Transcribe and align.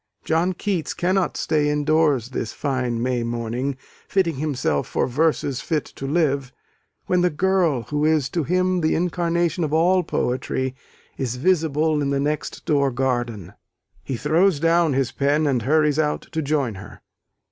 John 0.25 0.53
Keats 0.53 0.95
cannot 0.95 1.37
stay 1.37 1.69
indoors 1.69 2.29
this 2.29 2.53
fine 2.53 3.03
May 3.03 3.21
morning, 3.21 3.77
"fitting 4.07 4.37
himself 4.37 4.87
for 4.87 5.05
verses 5.05 5.61
fit 5.61 5.85
to 5.85 6.07
live," 6.07 6.51
when 7.05 7.21
the 7.21 7.29
girl 7.29 7.83
who 7.83 8.03
is 8.03 8.27
to 8.29 8.43
him 8.43 8.81
the 8.81 8.95
incarnation 8.95 9.63
of 9.63 9.73
all 9.73 10.01
poetry 10.01 10.73
is 11.17 11.35
visible 11.35 12.01
in 12.01 12.09
the 12.09 12.19
next 12.19 12.65
door 12.65 12.89
garden. 12.89 13.53
He 14.03 14.17
throws 14.17 14.59
down 14.59 14.93
his 14.93 15.11
pen 15.11 15.45
and 15.45 15.61
hurries 15.61 15.99
out 15.99 16.23
to 16.31 16.41
join 16.41 16.73
her. 16.81 17.01